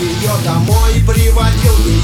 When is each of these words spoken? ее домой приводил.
ее 0.00 0.30
домой 0.44 0.92
приводил. 1.06 1.95